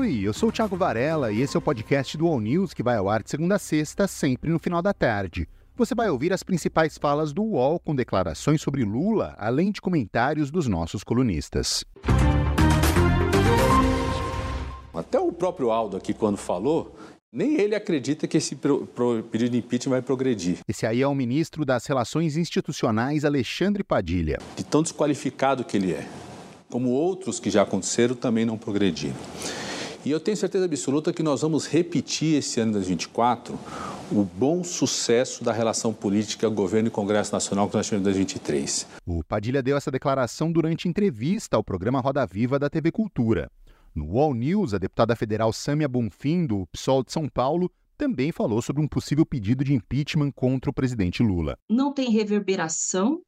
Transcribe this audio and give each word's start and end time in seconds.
Oi, 0.00 0.20
eu 0.22 0.32
sou 0.32 0.48
o 0.48 0.52
Thiago 0.52 0.78
Varela 0.78 1.30
e 1.30 1.42
esse 1.42 1.54
é 1.54 1.58
o 1.58 1.60
podcast 1.62 2.16
do 2.16 2.26
All 2.26 2.40
News 2.40 2.72
que 2.72 2.82
vai 2.82 2.96
ao 2.96 3.06
ar 3.06 3.22
de 3.22 3.28
segunda 3.28 3.56
a 3.56 3.58
sexta, 3.58 4.08
sempre 4.08 4.48
no 4.48 4.58
final 4.58 4.80
da 4.80 4.94
tarde. 4.94 5.46
Você 5.76 5.94
vai 5.94 6.08
ouvir 6.08 6.32
as 6.32 6.42
principais 6.42 6.96
falas 6.96 7.34
do 7.34 7.42
UOL 7.42 7.78
com 7.78 7.94
declarações 7.94 8.62
sobre 8.62 8.82
Lula, 8.82 9.34
além 9.36 9.70
de 9.70 9.78
comentários 9.78 10.50
dos 10.50 10.66
nossos 10.66 11.04
colunistas. 11.04 11.84
Até 14.94 15.20
o 15.20 15.30
próprio 15.30 15.70
Aldo 15.70 15.98
aqui, 15.98 16.14
quando 16.14 16.38
falou, 16.38 16.96
nem 17.30 17.60
ele 17.60 17.74
acredita 17.74 18.26
que 18.26 18.38
esse 18.38 18.56
pedido 19.30 19.50
de 19.50 19.58
impeachment 19.58 19.90
vai 19.90 20.00
progredir. 20.00 20.60
Esse 20.66 20.86
aí 20.86 21.02
é 21.02 21.06
o 21.06 21.14
ministro 21.14 21.62
das 21.62 21.84
Relações 21.84 22.38
Institucionais, 22.38 23.22
Alexandre 23.22 23.84
Padilha. 23.84 24.38
De 24.56 24.64
tão 24.64 24.82
desqualificado 24.82 25.62
que 25.62 25.76
ele 25.76 25.92
é, 25.92 26.08
como 26.70 26.88
outros 26.88 27.38
que 27.38 27.50
já 27.50 27.60
aconteceram 27.60 28.14
também 28.14 28.46
não 28.46 28.56
progrediram. 28.56 29.16
E 30.04 30.10
eu 30.10 30.18
tenho 30.18 30.36
certeza 30.36 30.64
absoluta 30.64 31.12
que 31.12 31.22
nós 31.22 31.42
vamos 31.42 31.66
repetir 31.66 32.38
esse 32.38 32.58
ano 32.58 32.72
de 32.72 32.78
2024 32.78 33.58
o 34.10 34.24
bom 34.24 34.64
sucesso 34.64 35.44
da 35.44 35.52
relação 35.52 35.92
política 35.92 36.48
governo 36.48 36.88
e 36.88 36.90
Congresso 36.90 37.32
Nacional 37.32 37.68
que 37.68 37.76
nós 37.76 37.86
tivemos 37.86 38.02
em 38.02 38.04
2023. 38.04 38.86
O 39.06 39.22
Padilha 39.22 39.62
deu 39.62 39.76
essa 39.76 39.90
declaração 39.90 40.50
durante 40.50 40.88
entrevista 40.88 41.56
ao 41.56 41.62
programa 41.62 42.00
Roda 42.00 42.26
Viva 42.26 42.58
da 42.58 42.70
TV 42.70 42.90
Cultura. 42.90 43.50
No 43.94 44.18
All 44.18 44.32
News, 44.34 44.72
a 44.72 44.78
deputada 44.78 45.14
federal 45.14 45.52
Sâmia 45.52 45.88
Bonfim, 45.88 46.46
do 46.46 46.66
PSOL 46.72 47.04
de 47.04 47.12
São 47.12 47.28
Paulo, 47.28 47.70
também 47.98 48.32
falou 48.32 48.62
sobre 48.62 48.82
um 48.82 48.88
possível 48.88 49.26
pedido 49.26 49.62
de 49.62 49.74
impeachment 49.74 50.30
contra 50.32 50.70
o 50.70 50.74
presidente 50.74 51.22
Lula. 51.22 51.58
Não 51.68 51.92
tem 51.92 52.10
reverberação 52.10 53.20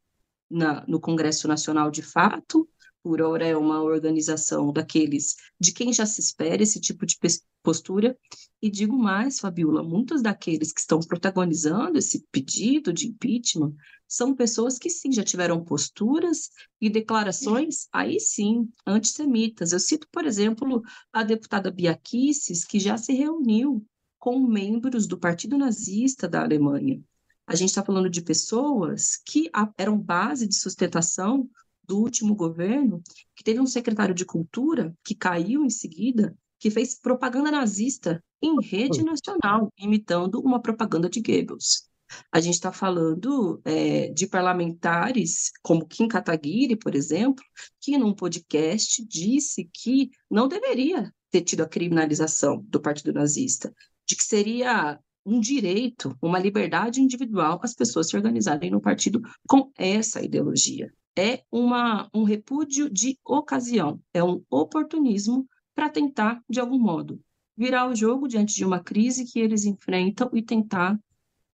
na, 0.50 0.84
no 0.88 0.98
Congresso 0.98 1.46
Nacional 1.46 1.90
de 1.90 2.02
fato, 2.02 2.66
por 3.02 3.20
hora 3.20 3.46
é 3.46 3.56
uma 3.56 3.82
organização 3.82 4.72
daqueles 4.72 5.36
de 5.58 5.72
quem 5.72 5.92
já 5.92 6.06
se 6.06 6.20
espera 6.20 6.62
esse 6.62 6.80
tipo 6.80 7.04
de 7.04 7.18
postura. 7.62 8.16
E 8.60 8.70
digo 8.70 8.96
mais, 8.96 9.40
Fabiola, 9.40 9.82
muitos 9.82 10.22
daqueles 10.22 10.72
que 10.72 10.80
estão 10.80 11.00
protagonizando 11.00 11.98
esse 11.98 12.24
pedido 12.30 12.92
de 12.92 13.08
impeachment 13.08 13.74
são 14.06 14.34
pessoas 14.34 14.78
que 14.78 14.88
sim 14.88 15.10
já 15.10 15.24
tiveram 15.24 15.64
posturas 15.64 16.50
e 16.80 16.88
declarações, 16.88 17.88
aí 17.92 18.20
sim, 18.20 18.68
antissemitas. 18.86 19.72
Eu 19.72 19.80
cito, 19.80 20.06
por 20.12 20.24
exemplo, 20.26 20.82
a 21.12 21.24
deputada 21.24 21.70
Bia 21.70 21.96
Kicis, 21.96 22.64
que 22.64 22.78
já 22.78 22.96
se 22.96 23.12
reuniu 23.12 23.84
com 24.18 24.38
membros 24.38 25.06
do 25.06 25.18
Partido 25.18 25.58
Nazista 25.58 26.28
da 26.28 26.42
Alemanha. 26.42 27.02
A 27.46 27.56
gente 27.56 27.70
está 27.70 27.84
falando 27.84 28.08
de 28.08 28.22
pessoas 28.22 29.16
que 29.26 29.50
eram 29.76 29.98
base 29.98 30.46
de 30.46 30.54
sustentação 30.54 31.50
do 31.84 31.98
último 31.98 32.34
governo, 32.34 33.02
que 33.34 33.44
teve 33.44 33.60
um 33.60 33.66
secretário 33.66 34.14
de 34.14 34.24
cultura 34.24 34.94
que 35.04 35.14
caiu 35.14 35.64
em 35.64 35.70
seguida, 35.70 36.36
que 36.58 36.70
fez 36.70 36.98
propaganda 36.98 37.50
nazista 37.50 38.22
em 38.40 38.60
rede 38.60 39.02
nacional, 39.02 39.72
imitando 39.76 40.40
uma 40.40 40.60
propaganda 40.60 41.08
de 41.08 41.20
Goebbels. 41.20 41.88
A 42.30 42.40
gente 42.40 42.54
está 42.54 42.70
falando 42.70 43.60
é, 43.64 44.08
de 44.08 44.26
parlamentares 44.26 45.50
como 45.62 45.86
Kim 45.86 46.06
Kataguiri, 46.06 46.76
por 46.76 46.94
exemplo, 46.94 47.44
que 47.80 47.96
num 47.96 48.14
podcast 48.14 49.04
disse 49.06 49.68
que 49.72 50.10
não 50.30 50.46
deveria 50.46 51.12
ter 51.30 51.40
tido 51.40 51.62
a 51.62 51.68
criminalização 51.68 52.62
do 52.68 52.80
Partido 52.80 53.12
Nazista, 53.12 53.74
de 54.06 54.14
que 54.14 54.24
seria 54.24 55.00
um 55.24 55.40
direito, 55.40 56.16
uma 56.20 56.38
liberdade 56.38 57.00
individual 57.00 57.60
as 57.62 57.74
pessoas 57.74 58.08
se 58.08 58.16
organizarem 58.16 58.70
no 58.70 58.80
partido 58.80 59.20
com 59.48 59.70
essa 59.78 60.20
ideologia 60.20 60.92
é 61.16 61.42
uma, 61.50 62.08
um 62.14 62.24
repúdio 62.24 62.88
de 62.90 63.18
ocasião, 63.24 64.00
é 64.12 64.22
um 64.22 64.42
oportunismo 64.50 65.46
para 65.74 65.88
tentar, 65.88 66.40
de 66.48 66.60
algum 66.60 66.78
modo, 66.78 67.20
virar 67.56 67.88
o 67.88 67.94
jogo 67.94 68.26
diante 68.26 68.54
de 68.54 68.64
uma 68.64 68.80
crise 68.80 69.24
que 69.24 69.38
eles 69.38 69.64
enfrentam 69.64 70.30
e 70.32 70.42
tentar 70.42 70.98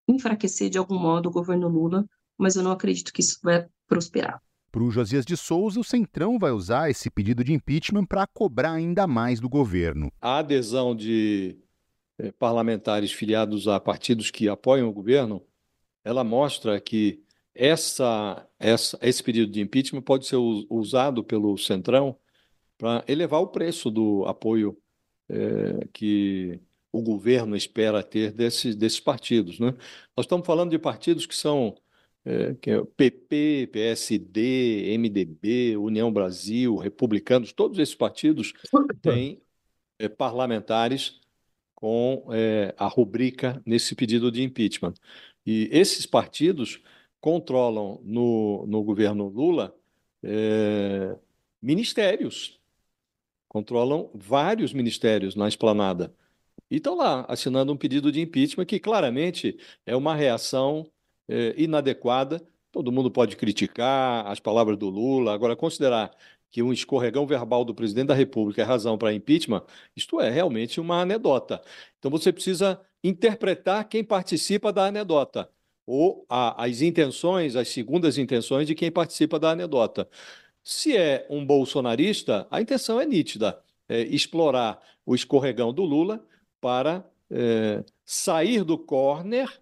enfraquecer 0.09 0.71
de 0.71 0.79
algum 0.79 0.99
modo 0.99 1.29
o 1.29 1.33
governo 1.33 1.69
Lula, 1.69 2.07
mas 2.39 2.55
eu 2.55 2.63
não 2.63 2.71
acredito 2.71 3.13
que 3.13 3.21
isso 3.21 3.39
vai 3.43 3.67
prosperar. 3.89 4.41
Para 4.71 4.83
o 4.83 4.91
Josias 4.91 5.25
de 5.25 5.37
Souza, 5.37 5.81
o 5.81 5.85
Centrão 5.85 6.39
vai 6.39 6.51
usar 6.51 6.91
esse 6.91 7.11
pedido 7.11 7.43
de 7.43 7.53
impeachment 7.53 8.05
para 8.05 8.27
cobrar 8.27 8.73
ainda 8.73 9.07
mais 9.07 9.41
do 9.41 9.49
governo. 9.49 10.13
A 10.21 10.39
adesão 10.39 10.95
de 10.95 11.57
eh, 12.19 12.31
parlamentares 12.33 13.11
filiados 13.11 13.67
a 13.67 13.81
partidos 13.81 14.31
que 14.31 14.49
apoiam 14.49 14.89
o 14.89 14.93
governo, 14.93 15.43
ela 16.05 16.23
mostra 16.23 16.79
que 16.79 17.25
essa, 17.57 18.47
essa, 18.59 18.99
esse 19.03 19.23
pedido 19.23 19.51
de 19.51 19.61
impeachment 19.61 20.03
pode 20.03 20.27
ser 20.27 20.37
usado 20.37 21.25
pelo 21.25 21.57
Centrão 21.59 22.17
para 22.79 23.05
elevar 23.09 23.41
o 23.41 23.49
preço 23.49 23.91
do 23.91 24.25
apoio 24.27 24.77
é, 25.29 25.87
que 25.93 26.61
o 26.93 27.03
governo 27.03 27.57
espera 27.57 28.03
ter 28.03 28.33
desses, 28.33 28.77
desses 28.77 29.01
partidos. 29.01 29.59
Né? 29.59 29.73
Nós 30.17 30.25
estamos 30.25 30.47
falando 30.47 30.71
de 30.71 30.79
partidos 30.79 31.27
que 31.27 31.37
são 31.37 31.75
é, 32.25 32.55
que 32.55 32.71
é 32.71 32.85
PP, 32.85 33.69
PSD, 33.73 34.99
MDB, 34.99 35.77
União 35.77 36.13
Brasil, 36.13 36.75
Republicanos, 36.77 37.53
todos 37.53 37.79
esses 37.79 37.95
partidos 37.95 38.53
têm 39.01 39.41
é, 39.97 40.09
parlamentares 40.09 41.21
com 41.73 42.27
é, 42.33 42.75
a 42.77 42.89
rubrica 42.89 43.63
nesse 43.65 43.95
pedido 43.95 44.33
de 44.33 44.43
impeachment. 44.43 44.95
E 45.47 45.69
esses 45.71 46.05
partidos 46.05 46.83
controlam 47.21 48.01
no, 48.05 48.67
no 48.67 48.83
governo 48.83 49.29
Lula 49.29 49.75
é, 50.23 51.17
ministérios, 51.63 52.61
controlam 53.49 54.11
vários 54.15 54.73
ministérios 54.73 55.35
na 55.35 55.49
esplanada. 55.49 56.15
E 56.71 56.77
estão 56.77 56.97
lá 56.97 57.25
assinando 57.29 57.73
um 57.73 57.77
pedido 57.77 58.11
de 58.11 58.21
impeachment 58.21 58.67
que 58.67 58.81
claramente 58.81 59.59
é 59.85 59.95
uma 59.95 60.15
reação 60.15 60.91
é, 61.29 61.55
inadequada. 61.57 62.47
Todo 62.73 62.93
mundo 62.93 63.11
pode 63.11 63.37
criticar 63.37 64.27
as 64.27 64.41
palavras 64.41 64.77
do 64.77 64.89
Lula, 64.89 65.33
agora 65.33 65.57
considerar 65.57 66.11
que 66.51 66.63
um 66.63 66.73
escorregão 66.73 67.27
verbal 67.27 67.65
do 67.65 67.75
presidente 67.75 68.09
da 68.09 68.15
República 68.15 68.63
é 68.63 68.65
razão 68.65 68.97
para 68.97 69.13
impeachment, 69.13 69.63
isto 69.95 70.21
é 70.21 70.31
realmente 70.31 70.81
uma 70.81 71.01
anedota. 71.03 71.61
Então 71.99 72.11
você 72.11 72.33
precisa 72.33 72.81
interpretar 73.03 73.89
quem 73.89 74.03
participa 74.03 74.73
da 74.73 74.87
anedota 74.87 75.51
ou 75.87 76.27
a, 76.29 76.65
as 76.65 76.83
intenções, 76.83 77.57
as 77.57 77.69
segundas 77.69 78.19
intenções 78.19 78.67
de 78.67 78.75
quem 78.75 78.91
participa 78.91 79.39
da 79.39 79.51
anedota. 79.51 80.09
Se 80.63 80.97
é 80.97 81.27
um 81.31 81.47
bolsonarista, 81.47 82.47
a 82.51 82.61
intenção 82.61 83.01
é 83.01 83.07
nítida: 83.07 83.63
é 83.89 84.01
explorar 84.01 84.83
o 85.05 85.15
escorregão 85.15 85.73
do 85.73 85.85
Lula 85.85 86.25
para 86.61 87.09
é, 87.31 87.85
sair 88.05 88.65
do 88.65 88.77
corner, 88.77 89.61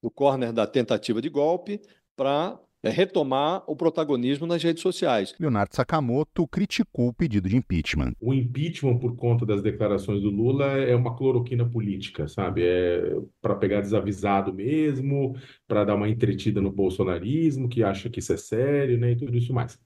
do 0.00 0.10
corner 0.10 0.52
da 0.52 0.66
tentativa 0.66 1.20
de 1.20 1.28
golpe, 1.28 1.80
para 2.14 2.58
é 2.86 2.90
retomar 2.90 3.62
o 3.66 3.76
protagonismo 3.76 4.46
nas 4.46 4.62
redes 4.62 4.82
sociais. 4.82 5.34
Leonardo 5.38 5.74
Sakamoto 5.74 6.46
criticou 6.46 7.08
o 7.08 7.12
pedido 7.12 7.48
de 7.48 7.56
impeachment. 7.56 8.12
O 8.20 8.32
impeachment, 8.32 8.98
por 8.98 9.16
conta 9.16 9.44
das 9.44 9.62
declarações 9.62 10.22
do 10.22 10.30
Lula, 10.30 10.66
é 10.78 10.94
uma 10.94 11.16
cloroquina 11.16 11.68
política, 11.68 12.28
sabe? 12.28 12.62
É 12.64 13.16
para 13.40 13.54
pegar 13.54 13.80
desavisado 13.80 14.52
mesmo, 14.52 15.36
para 15.66 15.84
dar 15.84 15.94
uma 15.94 16.08
entretida 16.08 16.60
no 16.60 16.70
bolsonarismo, 16.70 17.68
que 17.68 17.82
acha 17.82 18.08
que 18.08 18.20
isso 18.20 18.32
é 18.32 18.36
sério, 18.36 18.98
né? 18.98 19.12
E 19.12 19.16
tudo 19.16 19.36
isso 19.36 19.52
mais. 19.52 19.78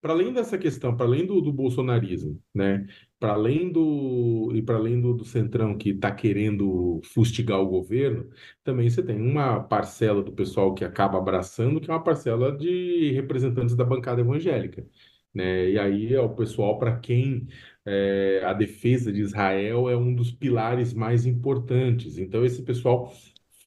Para 0.00 0.12
além 0.12 0.32
dessa 0.32 0.58
questão, 0.58 0.96
para 0.96 1.06
além 1.06 1.26
do, 1.26 1.40
do 1.40 1.52
bolsonarismo, 1.52 2.40
né? 2.54 2.86
para 3.18 3.32
além 3.32 3.70
do 3.72 4.52
e 4.54 4.62
para 4.62 4.76
além 4.76 5.00
do, 5.00 5.14
do 5.14 5.24
centrão 5.24 5.78
que 5.78 5.90
está 5.90 6.10
querendo 6.12 7.00
fustigar 7.04 7.60
o 7.60 7.66
governo, 7.66 8.28
também 8.62 8.90
você 8.90 9.02
tem 9.02 9.20
uma 9.20 9.60
parcela 9.60 10.22
do 10.22 10.32
pessoal 10.32 10.74
que 10.74 10.84
acaba 10.84 11.18
abraçando, 11.18 11.80
que 11.80 11.90
é 11.90 11.94
uma 11.94 12.02
parcela 12.02 12.56
de 12.56 13.12
representantes 13.12 13.74
da 13.74 13.84
bancada 13.84 14.20
evangélica. 14.20 14.86
Né? 15.34 15.70
E 15.70 15.78
aí 15.78 16.14
é 16.14 16.20
o 16.20 16.34
pessoal 16.34 16.78
para 16.78 16.98
quem 16.98 17.48
é, 17.84 18.42
a 18.44 18.52
defesa 18.52 19.12
de 19.12 19.20
Israel 19.20 19.88
é 19.88 19.96
um 19.96 20.14
dos 20.14 20.30
pilares 20.30 20.94
mais 20.94 21.26
importantes. 21.26 22.18
Então, 22.18 22.44
esse 22.44 22.62
pessoal 22.62 23.12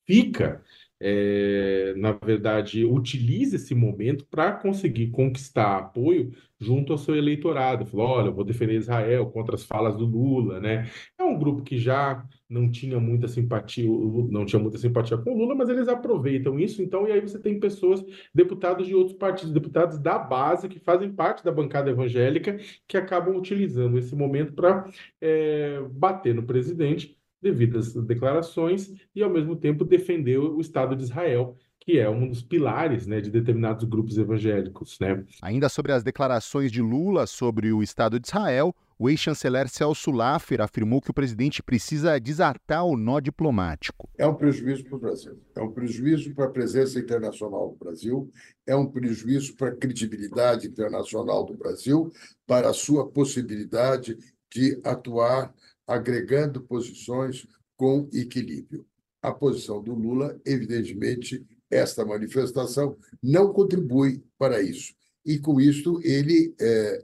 fica 0.06 0.64
é, 1.00 1.94
na 1.96 2.12
verdade, 2.14 2.84
utiliza 2.84 3.56
esse 3.56 3.76
momento 3.76 4.26
para 4.26 4.52
conseguir 4.54 5.12
conquistar 5.12 5.78
apoio 5.78 6.32
junto 6.60 6.92
ao 6.92 6.98
seu 6.98 7.16
eleitorado. 7.16 7.86
Falou: 7.86 8.08
olha, 8.08 8.28
eu 8.28 8.34
vou 8.34 8.44
defender 8.44 8.76
Israel 8.76 9.28
contra 9.28 9.56
as 9.56 9.64
falas 9.64 9.96
do 9.96 10.06
Lula, 10.06 10.60
né? 10.60 10.90
É 11.18 11.24
um 11.24 11.38
grupo 11.38 11.62
que 11.62 11.78
já 11.78 12.26
não 12.50 12.70
tinha 12.72 13.00
muita 13.00 13.28
simpatia, 13.28 13.88
não 14.30 14.46
tinha 14.46 14.62
muita 14.62 14.78
simpatia 14.78 15.18
com 15.18 15.34
o 15.34 15.38
Lula, 15.38 15.54
mas 15.56 15.70
eles 15.70 15.88
aproveitam 15.88 16.60
isso. 16.60 16.82
Então, 16.82 17.08
e 17.08 17.12
aí 17.12 17.22
você 17.22 17.38
tem 17.40 17.60
pessoas, 17.60 18.04
deputados 18.34 18.88
de 18.88 18.96
outros 18.96 19.18
partidos, 19.18 19.54
deputados 19.54 20.00
da 20.00 20.18
base 20.18 20.68
que 20.68 20.80
fazem 20.80 21.12
parte 21.12 21.44
da 21.44 21.52
bancada 21.52 21.92
evangélica, 21.92 22.58
que 22.88 22.98
acabam 22.98 23.36
utilizando 23.38 23.98
esse 23.98 24.16
momento 24.16 24.54
para 24.54 24.90
é, 25.22 25.82
bater 25.92 26.34
no 26.34 26.44
presidente 26.44 27.18
devido 27.42 27.78
às 27.78 27.94
declarações 27.94 28.92
e, 29.16 29.24
ao 29.24 29.30
mesmo 29.30 29.56
tempo, 29.56 29.86
defender 29.86 30.38
o 30.38 30.60
Estado 30.60 30.96
de 30.96 31.04
Israel, 31.04 31.56
que 31.80 31.98
é 32.00 32.10
um 32.10 32.28
dos 32.28 32.42
pilares 32.42 33.08
né, 33.08 33.22
de 33.22 33.30
determinados 33.30 33.86
grupos 33.86 34.18
evangélicos. 34.18 34.98
Né? 35.00 35.24
Ainda 35.42 35.70
sobre 35.70 35.94
as 35.94 36.04
declarações 36.04 36.72
de 36.72 36.82
Lula 36.82 37.26
sobre 37.26 37.72
o 37.72 37.82
Estado 37.82 38.20
de 38.20 38.28
Israel, 38.28 38.76
o 39.00 39.10
ex-chanceler 39.10 39.70
Celso 39.70 40.12
Laffer 40.12 40.60
afirmou 40.60 41.00
que 41.00 41.12
o 41.12 41.14
presidente 41.14 41.62
precisa 41.62 42.20
desatar 42.20 42.84
o 42.84 42.98
nó 42.98 43.20
diplomático. 43.20 44.10
É 44.18 44.28
um 44.28 44.34
prejuízo 44.34 44.84
para 44.86 44.96
o 44.96 45.00
Brasil, 45.00 45.40
é 45.56 45.62
um 45.62 45.72
prejuízo 45.72 46.34
para 46.34 46.46
a 46.46 46.50
presença 46.50 47.00
internacional 47.00 47.70
do 47.70 47.76
Brasil, 47.76 48.30
é 48.66 48.76
um 48.76 48.88
prejuízo 48.88 49.56
para 49.56 49.70
a 49.70 49.76
credibilidade 49.76 50.68
internacional 50.68 51.46
do 51.46 51.54
Brasil, 51.54 52.12
para 52.46 52.70
a 52.70 52.74
sua 52.74 53.08
possibilidade 53.08 54.18
de 54.52 54.82
atuar 54.84 55.54
agregando 55.88 56.62
posições 56.62 57.48
com 57.78 58.10
equilíbrio. 58.12 58.86
A 59.22 59.32
posição 59.32 59.82
do 59.82 59.94
Lula, 59.94 60.40
evidentemente, 60.46 61.46
esta 61.72 62.06
manifestação 62.06 62.98
não 63.24 63.54
contribui 63.54 64.24
para 64.38 64.62
isso. 64.62 64.94
E, 65.26 65.40
com 65.40 65.60
isso, 65.60 66.00
ele 66.04 66.54
é, 66.60 67.04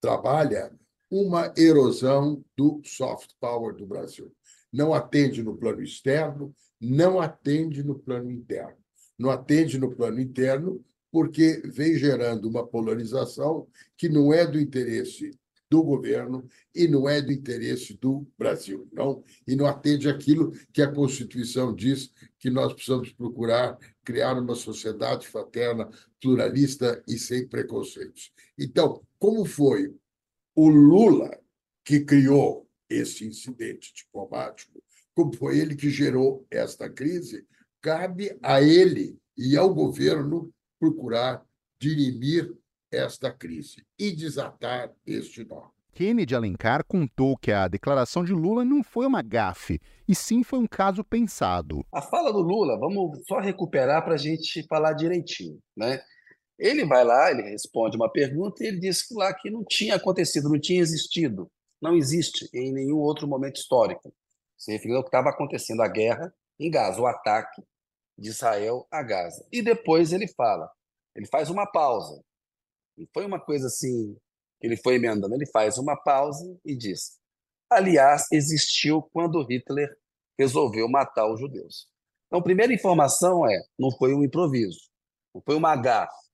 trabalha 0.00 0.70
uma 1.10 1.52
erosão 1.56 2.44
do 2.56 2.80
soft 2.84 3.30
power 3.40 3.74
do 3.74 3.86
Brasil. 3.86 4.32
Não 4.72 4.92
atende 4.92 5.42
no 5.42 5.56
plano 5.56 5.82
externo, 5.82 6.54
não 6.80 7.20
atende 7.20 7.82
no 7.82 7.98
plano 7.98 8.30
interno. 8.30 8.76
Não 9.18 9.30
atende 9.30 9.78
no 9.78 9.94
plano 9.94 10.20
interno 10.20 10.84
porque 11.12 11.62
vem 11.66 11.96
gerando 11.96 12.48
uma 12.48 12.66
polarização 12.66 13.68
que 13.96 14.08
não 14.08 14.34
é 14.34 14.44
do 14.44 14.60
interesse 14.60 15.30
do 15.70 15.82
governo 15.82 16.46
e 16.74 16.86
não 16.86 17.08
é 17.08 17.20
do 17.20 17.32
interesse 17.32 17.94
do 17.94 18.26
Brasil, 18.38 18.88
não, 18.92 19.24
e 19.46 19.56
não 19.56 19.66
atende 19.66 20.08
aquilo 20.08 20.52
que 20.72 20.82
a 20.82 20.92
Constituição 20.92 21.74
diz 21.74 22.12
que 22.38 22.50
nós 22.50 22.72
precisamos 22.72 23.12
procurar 23.12 23.78
criar 24.04 24.38
uma 24.38 24.54
sociedade 24.54 25.26
fraterna, 25.26 25.88
pluralista 26.20 27.02
e 27.08 27.18
sem 27.18 27.48
preconceitos. 27.48 28.32
Então, 28.58 29.02
como 29.18 29.44
foi 29.44 29.94
o 30.54 30.68
Lula 30.68 31.38
que 31.84 32.00
criou 32.00 32.68
esse 32.88 33.26
incidente 33.26 33.92
diplomático, 33.94 34.82
como 35.14 35.34
foi 35.36 35.58
ele 35.58 35.74
que 35.74 35.90
gerou 35.90 36.46
esta 36.50 36.88
crise, 36.88 37.46
cabe 37.80 38.36
a 38.42 38.62
ele 38.62 39.18
e 39.36 39.56
ao 39.56 39.72
governo 39.74 40.52
procurar 40.78 41.44
dirimir 41.78 42.54
esta 42.94 43.32
crise 43.32 43.84
e 43.98 44.12
desatar 44.12 44.92
este 45.06 45.44
nó. 45.44 45.70
Kennedy 45.94 46.34
Alencar 46.34 46.84
contou 46.84 47.36
que 47.36 47.52
a 47.52 47.68
declaração 47.68 48.24
de 48.24 48.32
Lula 48.32 48.64
não 48.64 48.82
foi 48.82 49.06
uma 49.06 49.22
gafe, 49.22 49.80
e 50.08 50.14
sim 50.14 50.42
foi 50.42 50.58
um 50.58 50.66
caso 50.66 51.04
pensado. 51.04 51.86
A 51.92 52.02
fala 52.02 52.32
do 52.32 52.40
Lula, 52.40 52.76
vamos 52.76 53.20
só 53.28 53.38
recuperar 53.38 54.04
para 54.04 54.14
a 54.14 54.18
gente 54.18 54.66
falar 54.66 54.92
direitinho. 54.94 55.60
Né? 55.76 56.02
Ele 56.58 56.84
vai 56.84 57.04
lá, 57.04 57.30
ele 57.30 57.42
responde 57.42 57.96
uma 57.96 58.10
pergunta 58.10 58.64
e 58.64 58.66
ele 58.66 58.80
diz 58.80 59.06
que 59.06 59.14
lá 59.14 59.32
que 59.32 59.50
não 59.50 59.64
tinha 59.64 59.94
acontecido, 59.94 60.48
não 60.48 60.58
tinha 60.58 60.80
existido, 60.80 61.48
não 61.80 61.94
existe 61.94 62.48
em 62.52 62.72
nenhum 62.72 62.98
outro 62.98 63.28
momento 63.28 63.56
histórico. 63.56 64.12
Se 64.58 64.72
referindo 64.72 64.98
ao 64.98 65.04
que 65.04 65.08
estava 65.08 65.30
acontecendo, 65.30 65.82
a 65.82 65.88
guerra 65.88 66.34
em 66.58 66.70
Gaza, 66.70 67.00
o 67.00 67.06
ataque 67.06 67.62
de 68.18 68.30
Israel 68.30 68.86
a 68.90 69.02
Gaza. 69.02 69.46
E 69.52 69.62
depois 69.62 70.12
ele 70.12 70.26
fala, 70.26 70.68
ele 71.14 71.26
faz 71.26 71.50
uma 71.50 71.66
pausa, 71.66 72.20
e 72.96 73.08
foi 73.12 73.24
uma 73.24 73.40
coisa 73.40 73.66
assim, 73.66 74.16
ele 74.60 74.76
foi 74.76 74.96
emendando, 74.96 75.34
ele 75.34 75.46
faz 75.46 75.78
uma 75.78 75.96
pausa 75.96 76.44
e 76.64 76.76
diz: 76.76 77.18
aliás, 77.70 78.26
existiu 78.32 79.02
quando 79.12 79.44
Hitler 79.44 79.88
resolveu 80.38 80.88
matar 80.88 81.30
os 81.30 81.40
judeus. 81.40 81.88
Então, 82.26 82.40
a 82.40 82.42
primeira 82.42 82.72
informação 82.72 83.48
é: 83.48 83.62
não 83.78 83.90
foi 83.90 84.14
um 84.14 84.22
improviso, 84.22 84.90
não 85.34 85.42
foi 85.42 85.54
uma 85.54 85.76
gafe. 85.76 86.24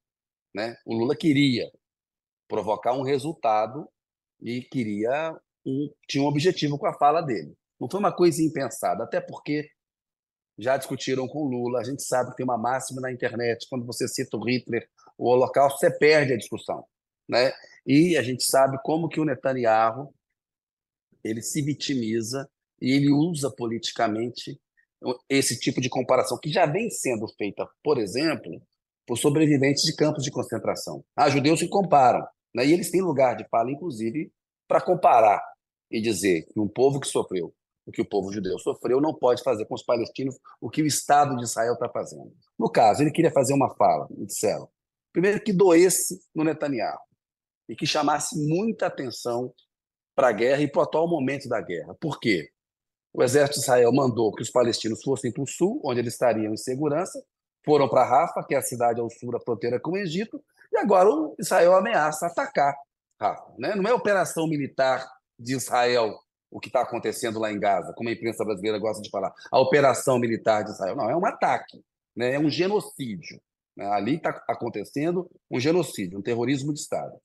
Né? 0.55 0.77
O 0.85 0.95
Lula 0.95 1.17
queria 1.17 1.71
provocar 2.49 2.93
um 2.93 3.03
resultado 3.03 3.89
e 4.41 4.63
queria 4.63 5.37
um, 5.65 5.93
tinha 6.09 6.25
um 6.25 6.27
objetivo 6.27 6.79
com 6.79 6.87
a 6.87 6.95
fala 6.95 7.21
dele. 7.21 7.55
Não 7.81 7.89
foi 7.89 8.01
uma 8.01 8.13
coisa 8.13 8.43
impensada, 8.43 9.05
até 9.05 9.21
porque 9.21 9.71
já 10.59 10.77
discutiram 10.77 11.27
com 11.29 11.41
o 11.41 11.49
Lula. 11.49 11.81
A 11.81 11.85
gente 11.85 12.03
sabe 12.03 12.31
que 12.31 12.37
tem 12.37 12.45
uma 12.45 12.59
máxima 12.59 13.01
na 13.01 13.13
internet: 13.13 13.67
quando 13.69 13.87
você 13.87 14.07
cita 14.09 14.37
o 14.37 14.45
Hitler, 14.45 14.89
o 15.21 15.29
Holocausto, 15.29 15.79
você 15.79 15.91
perde 15.91 16.33
a 16.33 16.37
discussão. 16.37 16.85
Né? 17.29 17.53
E 17.87 18.17
a 18.17 18.23
gente 18.23 18.43
sabe 18.43 18.79
como 18.83 19.09
que 19.09 19.21
o 19.21 19.25
Netanyahu 19.25 20.13
ele 21.23 21.43
se 21.43 21.61
vitimiza 21.61 22.49
e 22.81 22.93
ele 22.93 23.13
usa 23.13 23.51
politicamente 23.51 24.59
esse 25.29 25.59
tipo 25.59 25.81
de 25.81 25.89
comparação, 25.89 26.39
que 26.39 26.51
já 26.51 26.67
vem 26.67 26.91
sendo 26.91 27.29
feita, 27.37 27.69
por 27.83 27.99
exemplo, 27.99 28.61
por 29.07 29.17
sobreviventes 29.17 29.83
de 29.83 29.95
campos 29.95 30.25
de 30.25 30.31
concentração. 30.31 31.05
Ah, 31.15 31.29
judeus 31.29 31.61
se 31.61 31.69
comparam, 31.69 32.27
né? 32.55 32.67
e 32.67 32.73
eles 32.73 32.91
têm 32.91 33.03
lugar 33.03 33.37
de 33.37 33.47
fala, 33.49 33.71
inclusive, 33.71 34.33
para 34.67 34.81
comparar 34.81 35.43
e 35.91 36.01
dizer 36.01 36.47
que 36.47 36.59
um 36.59 36.69
povo 36.69 36.99
que 36.99 37.07
sofreu 37.07 37.55
o 37.87 37.93
que 37.93 38.01
o 38.01 38.09
povo 38.09 38.33
judeu 38.33 38.59
sofreu, 38.59 39.01
não 39.01 39.13
pode 39.13 39.43
fazer 39.43 39.67
com 39.67 39.75
os 39.75 39.83
palestinos 39.83 40.39
o 40.61 40.71
que 40.71 40.83
o 40.83 40.87
Estado 40.87 41.37
de 41.37 41.43
Israel 41.43 41.75
está 41.75 41.89
fazendo. 41.89 42.33
No 42.59 42.71
caso, 42.71 43.03
ele 43.03 43.11
queria 43.11 43.33
fazer 43.33 43.53
uma 43.53 43.75
fala, 43.75 44.07
me 44.11 44.27
disseram, 44.27 44.69
primeiro 45.13 45.41
que 45.41 45.53
doesse 45.53 46.21
no 46.35 46.45
Netanyahu 46.45 46.99
e 47.69 47.77
que 47.77 47.87
chamasse 47.87 48.37
muita 48.49 48.87
atenção 48.87 49.53
para 50.15 50.29
a 50.29 50.33
guerra 50.33 50.63
e 50.63 50.69
para 50.69 50.81
o 50.81 50.83
atual 50.83 51.09
momento 51.09 51.49
da 51.49 51.61
guerra. 51.61 51.95
Por 52.01 52.19
quê? 52.19 52.51
O 53.13 53.23
exército 53.23 53.59
de 53.59 53.63
Israel 53.63 53.93
mandou 53.93 54.33
que 54.33 54.43
os 54.43 54.51
palestinos 54.51 55.03
fossem 55.03 55.33
para 55.33 55.43
o 55.43 55.47
sul, 55.47 55.81
onde 55.85 56.01
eles 56.01 56.15
estariam 56.15 56.53
em 56.53 56.57
segurança, 56.57 57.23
foram 57.65 57.89
para 57.89 58.05
Rafa, 58.05 58.45
que 58.47 58.55
é 58.55 58.59
a 58.59 58.63
cidade 58.63 59.01
ao 59.01 59.11
sul 59.11 59.33
da 59.33 59.41
fronteira 59.41 59.81
com 59.81 59.93
o 59.93 59.97
Egito, 59.97 60.43
e 60.73 60.79
agora 60.79 61.09
o 61.09 61.35
Israel 61.39 61.75
ameaça 61.75 62.27
atacar 62.27 62.75
Rafa. 63.21 63.53
Né? 63.59 63.75
Não 63.75 63.89
é 63.89 63.93
operação 63.93 64.47
militar 64.47 65.07
de 65.39 65.55
Israel 65.55 66.19
o 66.51 66.59
que 66.59 66.69
está 66.69 66.81
acontecendo 66.81 67.39
lá 67.39 67.53
em 67.53 67.61
Gaza, 67.61 67.93
como 67.95 68.09
a 68.09 68.13
imprensa 68.13 68.45
brasileira 68.45 68.79
gosta 68.79 69.01
de 69.01 69.11
falar, 69.11 69.33
a 69.53 69.59
operação 69.61 70.19
militar 70.19 70.65
de 70.65 70.71
Israel. 70.71 70.97
Não, 70.97 71.09
é 71.09 71.17
um 71.17 71.25
ataque, 71.25 71.83
né? 72.17 72.35
é 72.35 72.39
um 72.39 72.51
genocídio. 72.51 73.41
Né? 73.81 73.87
Ali 73.87 74.17
está 74.17 74.29
acontecendo 74.47 75.27
um 75.51 75.59
genocídio, 75.59 76.19
um 76.19 76.23
terrorismo 76.23 76.75
de 76.75 76.81
Estado. 76.81 77.17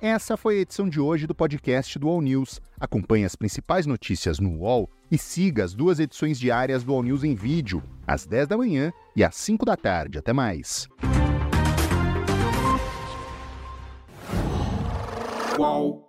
Essa 0.00 0.36
foi 0.36 0.58
a 0.58 0.60
edição 0.60 0.88
de 0.88 1.00
hoje 1.00 1.26
do 1.26 1.34
podcast 1.34 1.98
do 1.98 2.08
All 2.08 2.20
News. 2.20 2.60
Acompanhe 2.78 3.24
as 3.24 3.34
principais 3.34 3.86
notícias 3.86 4.38
no 4.38 4.60
UOL 4.60 4.88
e 5.10 5.18
siga 5.18 5.64
as 5.64 5.74
duas 5.74 5.98
edições 5.98 6.38
diárias 6.38 6.84
do 6.84 6.92
All 6.92 7.02
News 7.02 7.24
em 7.24 7.34
vídeo, 7.34 7.82
às 8.06 8.24
10 8.24 8.46
da 8.46 8.56
manhã 8.56 8.92
e 9.16 9.24
às 9.24 9.34
5 9.34 9.64
da 9.64 9.76
tarde. 9.76 10.18
Até 10.18 10.32
mais. 10.32 10.86
Qual? 15.56 16.03